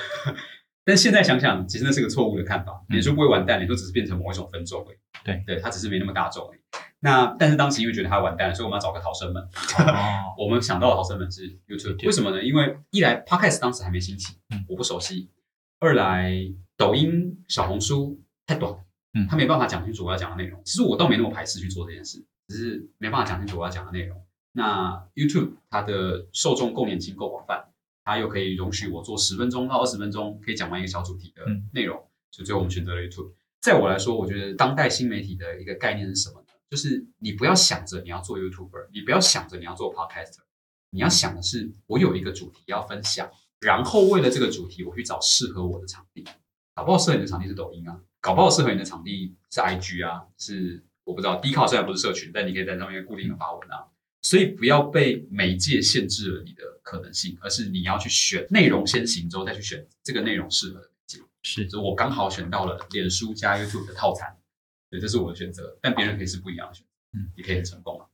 [0.85, 2.85] 但现在想想，其实那是个错误的看法。
[2.88, 4.97] 脸书不会完蛋，脸书只是变成某一种分众而已。
[5.25, 6.61] 对，对，它只是没那么大众而已。
[6.99, 9.42] 那但是当时因为觉得它完蛋了，所以我们要找个逃生门。
[9.42, 12.42] 哦、 我们想到的逃生门是 YouTube，对为什么呢？
[12.42, 15.29] 因为一来 Podcast 当时还没兴起，嗯、我不熟悉；
[15.79, 16.33] 二来
[16.77, 18.75] 抖音、小红书太短，
[19.14, 20.61] 嗯，它没办法讲清楚我要讲的内容。
[20.64, 24.21] 其实我倒没那么排斥去做这件事，只是没办法讲清楚我要讲的内容。
[24.53, 27.64] 那 YouTube 它的受众够年轻、够广泛。
[28.05, 33.33] 它又可以容许我做十分钟到二十分钟，可以讲完一个小主题的内容，嗯、所以最后我们选择了 YouTube。
[33.61, 36.47] 在我来说，我觉得当代新媒体的一个概念是什么呢？
[36.69, 40.41] 就是你不要想着你要做 YouTuber，你不要想着你要做 Podcaster，
[40.91, 46.25] 你要想的是我有一个主题要分享，然后为了这个主题，我去找适合我的场地。
[46.75, 51.38] 搞不好适合你的场地是抖音啊，搞不好适合你的场地是 IG 啊，是我不知道。
[51.38, 53.92] Dcard 虽然不是社群，但你可以在上面固定的发文啊。
[54.23, 61.19] 所以不要被媒介限制了你的可能性，而是你要去选内容先行之后再去选这个内容适合的媒介。
[61.43, 64.37] 是，我刚好选到了脸书加 YouTube 的套餐，
[64.89, 65.77] 对，这是我的选择。
[65.83, 68.07] 但别人可以是不一样的选择，嗯，也可以很成功啊。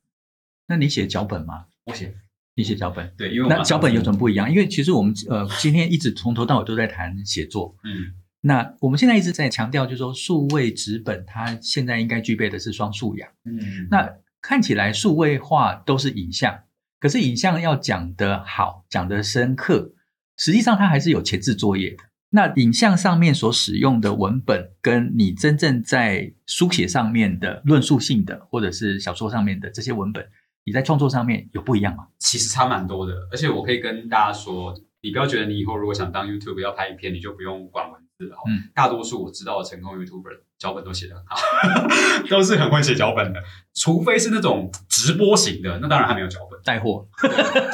[0.67, 1.67] 那你写脚本吗？
[1.85, 2.15] 我写，
[2.55, 4.51] 你写脚本，对，因为那脚本有什么不一样？
[4.51, 14.11] 因为其实我们呃今天一直从头到尾都在谈写作，嗯，那我们现在一直在强调，就是说数位纸本它现在应该具备的是双素养，嗯，那。
[14.41, 16.65] 看起来数位化都是影像，
[17.01, 19.93] 可是影像要讲得好，讲得深刻，
[20.37, 22.05] 实际上它还是有前置作业的。
[22.31, 30.29] 那影像上面所使用的文本，跟你真正在书写上面的论述性的，或者是小说上面的这些文本，
[30.65, 32.09] 你在创作上面有不一样吗？
[32.19, 38.37] 其实差蛮多的，而且我可以跟大家说，你不要觉得你以后如果想当 YouTube 要拍影片，你就不用管文字了。
[38.47, 40.43] 嗯，大多数我知道的成功 YouTuber。
[40.59, 41.37] 脚本都写得很好，
[42.29, 43.41] 都是很会写脚本的。
[43.75, 47.07] 除非是那种直播型的，那当然他没有脚本带货。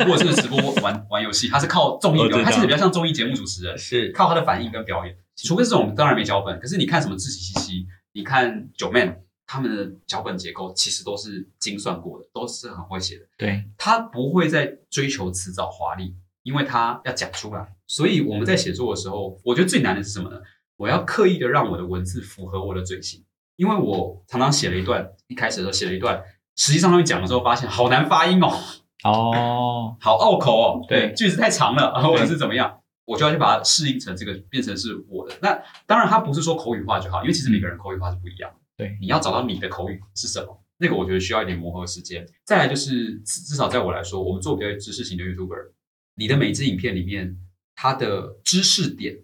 [0.01, 5.17] 如果是直播玩玩游戏，他是靠综艺表演，他其实比较像综艺节目主持人，是靠他的反应跟表演。
[5.37, 6.61] 除非是这种，当然没脚本。
[6.61, 9.17] 可是你看什么志祺七七，你看 Joeman，
[9.47, 13.25] 他们的脚本结构其实都是精算过的，都是很会写的。
[13.39, 17.67] 对，他不会再追求辞藻华丽，因为他要讲出来。
[17.87, 20.37] 所以我们在写作的时候，我觉得最难的是什么呢？
[20.77, 23.25] 我要刻意的让我的文字符合我的嘴型，
[23.57, 26.23] 因为我常常写了一段，一开始的时候写了一段，
[26.57, 28.59] 实际上上面讲的时候发现好难发音哦，
[29.05, 35.35] 哦， 好拗口哦，对，句子太长了，或者是怎么样，我就要去把它适应成这个，变成是我的。
[35.41, 35.57] 那
[35.87, 38.57] 当然，它不是说口语化就好，因为其实每个人口语化是不一样的。
[38.77, 42.27] 对，你要找到你的口语是什么，那个我觉得需要一点磨合时间。
[42.45, 45.71] 再来就是，至少在我来说，我们做比较知识型的 YouTuber，
[46.17, 47.39] 你的每一支影片里面，
[47.77, 49.19] 它的知识点。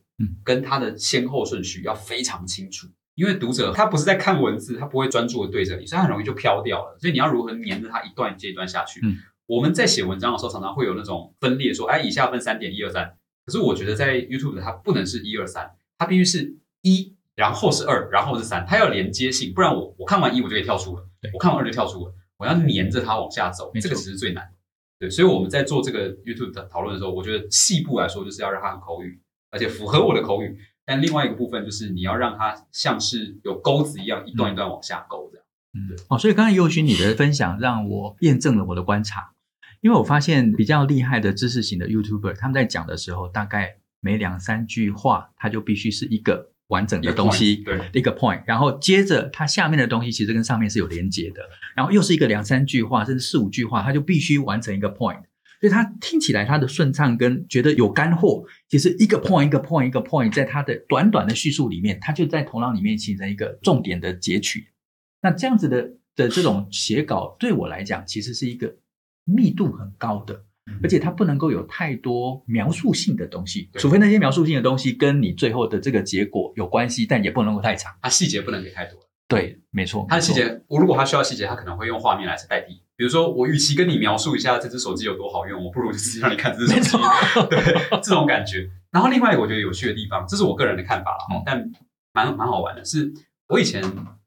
[0.45, 6.97] 跟它的先后顺序要非常清楚，因为读者他不是在看文字，他不会专注的对着你，所以他很容易就飘掉了。
[6.99, 9.01] 所以你要如何黏着他一段接一段下去？
[9.03, 13.17] 嗯，我们在写文章的时候，常常会有那种分裂，说，哎，以下分三点一二三。
[13.45, 21.05] 可是我觉得在 YouTube 的它不能是一二三，它必须是一，然后是二，然后是三，它要连接性，不然我我看完一我就可以跳出了，
[21.35, 24.49] 我看完二就跳出了，我要黏着它往下走，这个其实最难。
[24.99, 29.21] 对，所以我们在做这个 YouTube 的讨论的时候，我觉得细部来说就是要让它很口语。
[29.51, 35.47] 而且符合我的口语，但另外一个部分就是你要让它像是有钩子一样，一段一段往下勾这样。
[35.75, 35.97] 嗯，对。
[36.09, 39.33] 哦，所以刚才宥勋你的分享让我验证了我的观察，
[39.81, 51.43] 因为我发现比较厉害的知识型的 YouTuber，他们在讲的时候，大概每两三句话，他就必须是一个完整的东西，对，一个 point，然后接着它下面的东西其实跟上面是有连接的，
[51.75, 55.23] 然后又是一个两三句话，甚至四五句话，它就必须完成一个 point。
[55.61, 64.69] 所以他听起来他的顺畅跟觉得有干货，其实一个 point 一个 point 一个 point，在他的短短的叙述里面，他就在头脑里面形成一个重点的截取。
[65.21, 65.83] 那这样子的
[66.17, 68.75] 的这种写稿对我来讲，其实是一个
[69.25, 70.45] 密度很高的，
[70.83, 77.93] 而且它不能够有太多描述性的东西，除非那些描述性的东西跟你最后的这个结果有关系，但也不能够太长。
[78.01, 78.99] 它细节不能给太多。
[79.29, 80.07] 对，没错。
[80.09, 82.83] 它的细节，我如果他需要细节，他可能会用画面来代替。
[83.01, 87.05] 比如说，我与其跟你描述一下这只手机有多好用，我不如就直接让你看这只手机，
[87.49, 87.59] 对
[87.93, 88.71] 这种感觉。
[88.91, 91.73] 然后另外一个我觉得有趣的地方，这是我个人的看法了，嗯、但
[92.13, 93.11] 蛮蛮好玩的是，
[93.49, 93.83] 我以前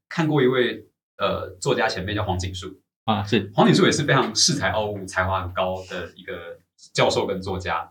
[0.09, 0.87] 看过一位
[1.19, 2.81] 呃作家前辈叫黄锦树。
[3.05, 3.51] 啊，是。
[3.53, 6.57] 黄锦树也是非常恃才傲物、才华很高的一个
[6.93, 7.87] 教授跟作家，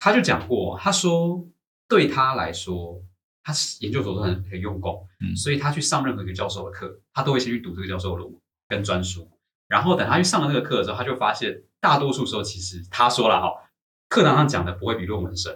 [0.00, 1.46] 他就讲过，他说
[1.88, 3.00] 对他来说，
[3.44, 9.30] 他研究所都很很用功，嗯，所以他去上任何一个教授的课，他都会先去读这个教授的论文跟专书。
[9.68, 13.50] 然后等他去上了那个课的时候，他就发现大多数时候其实他说了哈，
[14.08, 15.52] 课堂上讲的不会比论文深，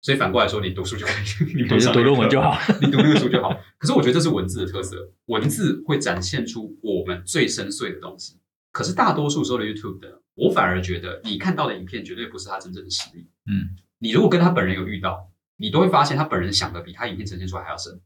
[0.00, 3.50] 所以反过来说，你读书就可以，你读读论文就好，你读那个书就好。
[3.78, 8.40] 可是我觉得这是文字的特色，文字会展现出我们最深邃的东西。
[8.70, 13.28] 可是大多数时候的 YouTube 的，我反而觉得你看到的影片绝对不是他真正的实力。
[13.46, 18.00] 嗯，你如果跟他本人有遇到，你都会发现他本人想的比他影片呈现出来还要深。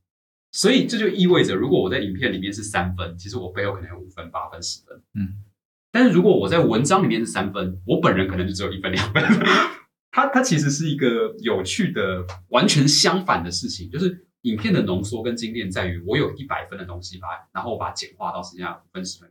[0.56, 4.96] 所以这就意味着，如果我在影片里面是三分，其实我背后可能有五分、八分、十分。
[5.12, 5.44] 嗯，
[5.92, 9.22] 但是如果我在文章里面是三分，我本人可能就只有一分、两分。
[10.10, 19.30] 它它其实是一个有趣的、完全相反的事情，就是影片的浓缩跟精炼在于，我有一百分的东西把，然后我把它简化到剩下五分、十分。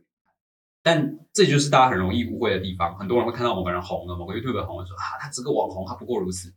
[0.84, 6.54] 但这就是大家很容易误会的地方，很多人会看到某个人红了，某个 YouTuber 红了，说啊，他这个网红，他不过如此。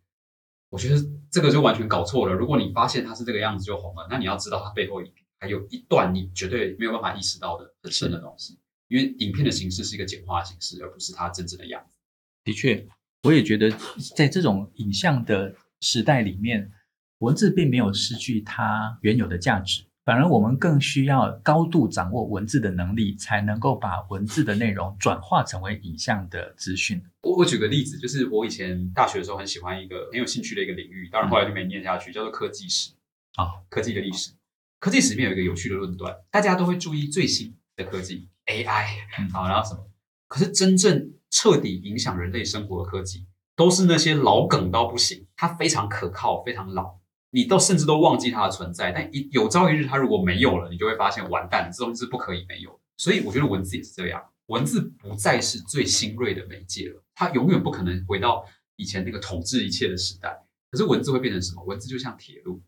[0.70, 0.96] 我觉得
[1.32, 2.34] 这个就完全搞错了。
[2.34, 5.02] 如果你发现它是这个样子就红了，那你要知道它背后
[5.40, 8.60] 还有一段你绝对没有办法意识到的很深的东西。
[8.88, 11.96] 因为影片的形式是一个简化的形式，而不是它真正的样子。
[12.44, 12.88] 的确，
[13.24, 13.72] 我也觉得
[14.16, 16.72] 在这种影像的时代里面，
[17.20, 19.84] 文字并没有失去它原有的价值。
[20.10, 27.00] 反而，我们更需要高度掌握文字的能力，才能够把文字的内容转化成为影像的资讯。
[27.22, 32.94] 我我举个例子，就是我以前大学的时候很喜欢一个很有兴趣的一个领域，当然后来就没念下去，叫做科技史
[33.36, 34.32] 啊，科技的历史。
[34.80, 38.88] 科技史里面有一个有趣的论断，大家都会注意最新的科技 AI
[39.32, 39.88] 好，然后什么？
[40.28, 46.99] 可是真正彻底影响人类生活的科技，都是那些老梗到不行，它非常可靠，非常老。
[47.32, 52.80] 你都甚至都忘记它的存在，但一有朝一日它如果没有了，你就会发现完蛋，这东西是不可以没有。
[52.98, 60.44] 所以我觉得文字也是这样，文字不再是最新锐的媒介了，它永远不可能回到以前那个统治一切的时代。
[60.72, 61.64] 可是文字会变成什么？
[61.64, 62.62] 文字就像铁路，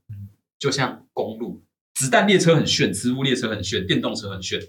[0.57, 4.59] 就像公路，子弹列车很炫，磁浮列车很炫，电动车很炫，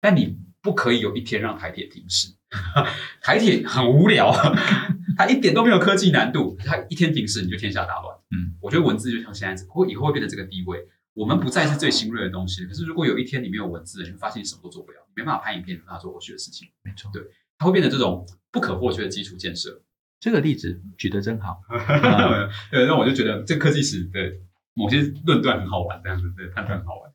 [0.00, 2.34] 但你不可以有一天让台铁停驶。
[3.22, 4.32] 台铁很无聊，
[5.16, 8.16] 它一点都没有科技难度，它一天停驶你就天下大乱。
[8.30, 10.86] 嗯，我觉得文字就像现在，会以后会变成这个地位。
[11.12, 16.68] 我们不再是最新锐的东西，可是如果有一天你没有文字，你会发现你什么都做不了，你没办法拍影片，没办法做后续的事情。
[16.82, 17.22] 没错，对，
[17.58, 19.82] 它会变成这种不可或缺的基础建设。
[20.20, 21.60] 这个例子举得真好，
[22.70, 24.32] 对，那我就觉得这个科技史的
[24.74, 27.12] 某些论断很好玩，这样子对，判断很好玩。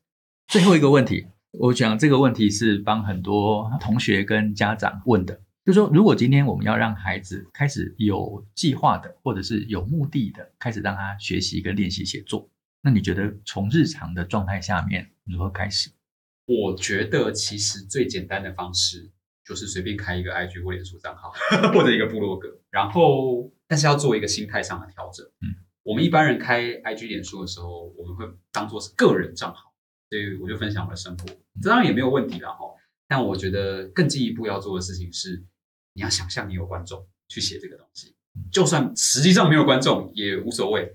[0.48, 1.26] 最后一个问题。
[1.58, 12.50] 我讲这个问题是帮很多同学跟家长问的，就是说，如果今天我们要让孩子开始有计划的，或者是有目的的开始让他学习跟练习写作，
[12.82, 15.90] 那你觉得从日常的状态下面如何开始？
[16.46, 19.10] 我觉得其实最简单的方式
[19.44, 21.32] 就是随便开一个 IG 或脸书账号，
[21.72, 25.24] 或者一个部落格，然后但是要做一个心态上的调整。
[25.40, 29.65] 嗯，我们一般人开 IG 脸书的时候，我们会当做是个人账号。
[30.08, 31.26] 所以我就分享我的生活，
[31.60, 32.58] 这当然也没有问题了哈。
[33.08, 35.42] 但我觉得更进一步要做的事情是，
[35.94, 38.14] 你要想象你有观众去写这个东西，
[38.50, 40.92] 就算实际上没有观众也无所谓，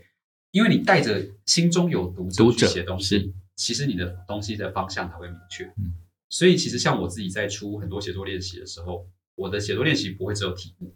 [0.52, 5.66] 因为你带着心中有读者去写东西，其实你的东西的方向才会明确。
[5.78, 5.94] 嗯，
[6.30, 10.94] 所以其实像我自己在出很多写作练习的时候，我的写作练习不会只有题目，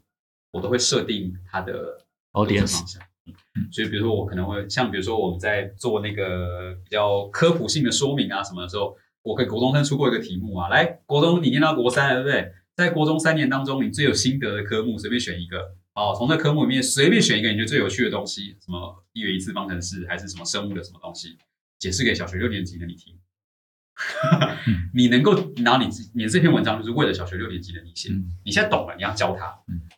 [0.52, 3.02] 我都会设定它的 audience 方向。
[3.28, 12.52] 嗯，所以比如说我可能会像比如说我们在做那个比较科普性的说明啊什么的时候，我给国中生出过一个题目啊，来国中你念到国三了对不对？
[12.76, 21.38] 在国中三年当中，你最有心得的科目随便选一个哦，从这科目里面随便选一个你觉得最有趣的东西，什么一元一次方程式还是什么生物的什么东西，
[21.80, 23.18] 解释给小学六年级的你听。
[24.94, 25.34] 你能够
[25.64, 28.10] 拿你你这篇文章就是为了小学六年级的你写，
[28.44, 29.46] 你现在懂了，你要教他，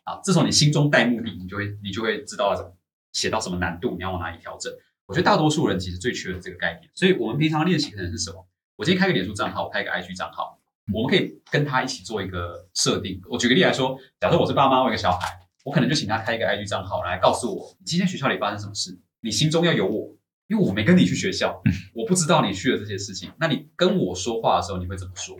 [0.04, 2.72] 啊，自从你心中带目的，你就会你就会知道要怎么。
[3.12, 4.72] 写到什么难度，你要往哪里调整？
[5.06, 8.46] 我觉得大多数人其实最缺的这个概念，所以我们平常练习可能是什么？
[8.76, 10.60] 我今天开个脸书账号，我开个 IG 账号，
[10.92, 13.20] 我们可以跟他一起做一个设定。
[13.28, 20.14] 我举个例来说，假设我是爸妈，我有一个小孩，我可能就请他开一个 IG 账号来告诉我，你今天学校里发生什么事，你心中要有我，
[20.46, 21.62] 因为我没跟你去学校，
[21.94, 23.32] 我不知道你去了这些事情。
[23.38, 25.36] 那你跟我说话的时候，你会怎么说？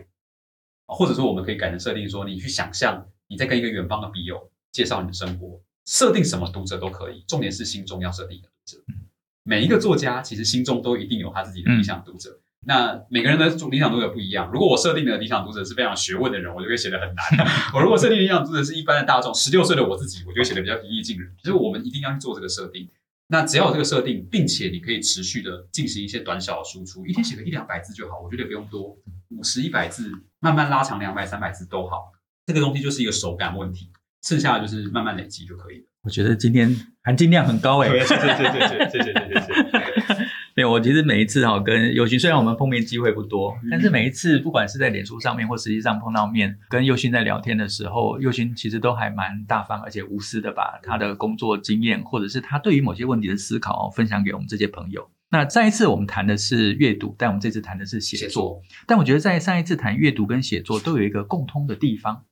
[0.87, 5.61] 或者说，我们可以改成设定说，你去想象你在跟一个远方的笔友介绍你的生活。
[5.89, 8.77] 设定什么读者都可以，重点是心中要设定一个读者。
[9.41, 12.39] 每一个作家其实心中都一定有他自己的理想读者。
[12.67, 14.51] 那每个人的理想读者不一样。
[14.53, 17.25] 如果我设定的理想读者是非常学问的人，我就会写得很难；
[17.73, 21.33] 我如果设定理想读者是一般的大众，十六岁的我自己，我就会写得比较平易近人。
[21.39, 22.87] 其实我们一定要去做这个设定。
[23.29, 28.95] 那只要有这个设定，并且你可以持续的进行一些短小的输出，一天写个一两百字就好，我觉得不用多，
[29.29, 32.11] 五十、一百字，慢慢拉长两百、三百字都好。
[32.45, 33.91] 这个东西就是一个手感问题，
[34.23, 35.83] 剩下的就是慢慢累积就可以了。
[36.01, 40.29] 我觉得今天含金量很高哎，谢谢谢谢谢谢谢谢谢谢。
[40.55, 55.09] 没有，我其实每一次哈跟宥勋，虽然我们碰面机会不多，但是每一次不管是在脸书上面或实际上碰到面，跟宥勋在聊天的时候，宥勋其实都还蛮大方而且无私的把他的工作经验或者是他对于某些问题的思考分享给我们这些朋友。
[55.31, 58.27] 那上一次我们谈的是阅读，但我们这次谈的是写作。
[58.27, 58.61] 写作。
[58.87, 62.25] 但我觉得在上一次谈阅读跟写作都有一个共通的地方，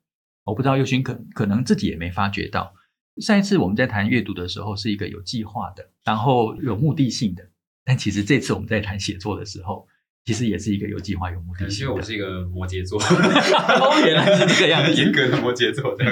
[0.48, 2.74] 我不知道宥勋可可能自己也没发觉到。
[3.22, 7.44] 上一次我们在谈阅读的时候，是一个有计划的，然后有目的性的。
[7.84, 9.88] 但其实这次我们在谈写作的时候，
[10.26, 11.86] 其实也是一个有计划、有目的性的。
[11.86, 13.02] 因为我是一个摩羯座，
[14.06, 15.96] 原来是这个样子， 严格的摩羯座。
[15.96, 16.06] 对。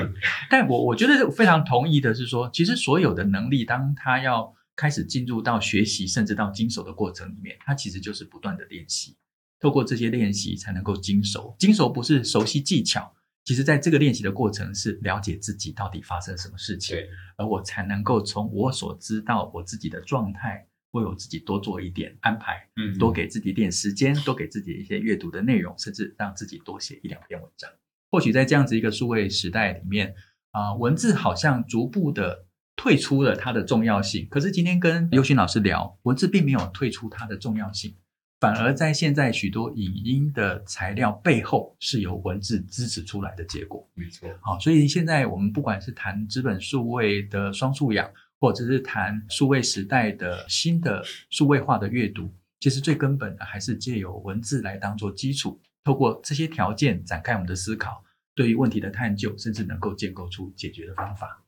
[0.49, 9.15] 但我我觉得非常同意的是说，其实所有的能力，当他要开始进入到学习，甚至到经手的过程里面，它其实就是不断的练习。
[9.59, 11.55] 透过这些练习，才能够精熟。
[11.59, 13.13] 精熟不是熟悉技巧。
[13.45, 16.97] 其实，在这个练习的过程是了解自己到底发生什么事情，
[17.37, 27.69] 而我才能够从我所知道我自己的状态，为我自己多做一点安排，嗯，多给自己一点时间，多给自己一些阅读的内容，甚至让自己多写一两篇文章。
[28.09, 30.15] 或许在这样子一个数位时代里面，
[30.49, 34.27] 啊、呃，文字好像逐步的退出了它的重要性。
[34.27, 37.95] 可是今天跟宥勋老师聊，文字并没有退出它的重要性。
[38.39, 43.87] 反而在现在许多影音的材料背后，是由文字支持出来的结果。
[43.93, 52.29] 没错，好，所以现在我们不管是谈资本数位的双素养，或者是谈数位时代的新的数位化的阅读，
[52.59, 58.03] 其实最根本的还是借由文字来当做基础，透过这些条件展开我们的思考，
[58.35, 61.41] 对于问题的探究，甚至能够建构出解决的方法。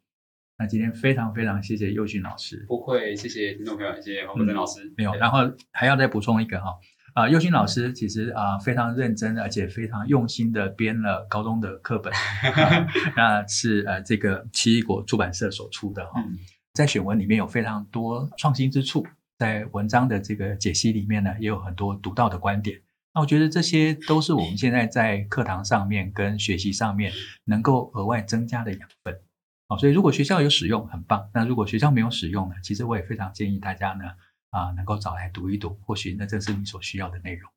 [0.60, 4.84] 那今天非常非常谢谢佑勋老师，不会，谢谢听众朋友，谢谢黄国珍老师。
[4.86, 5.39] 嗯、没有，然后
[5.72, 6.72] 还要再补充一个哈，
[7.14, 12.12] 啊、呃，宥勋老师其实啊、呃、非常认真，而且非常用心的编了高中的课本，
[12.55, 16.39] 呃、 那是呃这个奇异果出版社所出的哈，嗯、
[16.74, 19.05] 在选文里面有非常多创新之处，
[19.38, 22.82] 在文章的这个解析里面呢，也有很多独到的观点。
[23.14, 27.12] 那我觉得这些都是我们现在在课堂上面跟学习上面
[27.45, 29.20] 能够额外增加的养分。
[29.68, 31.30] 好，所以如果学校有使用，很棒。
[31.34, 32.55] 那如果学校没有使用呢？
[32.63, 34.05] 其实我也非常建议大家呢，
[34.49, 37.51] 啊，能够找来读一读，或许那这是你所需要的内容。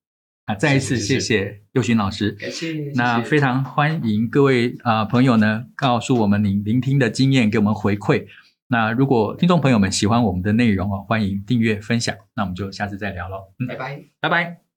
[0.46, 2.90] 啊，再一次谢谢宥勋老师，感谢。
[2.96, 8.26] 那非常欢迎各位啊朋友呢，告诉我们您聆听的经验，给我们回馈。
[8.66, 12.16] 那如果听众朋友们喜欢我们的内容哦，欢迎订阅分享。
[12.34, 13.52] 那我们就下次再聊喽。
[13.58, 14.69] 嗯拜拜，拜拜。